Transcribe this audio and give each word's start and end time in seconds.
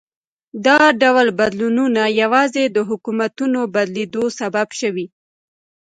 دا 0.65 0.79
ډول 1.01 1.27
بدلونونه 1.39 2.01
یوازې 2.21 2.63
د 2.75 2.77
حکومتونو 2.89 3.59
بدلېدو 3.75 4.23
سبب 4.39 4.67
شوي. 4.79 5.07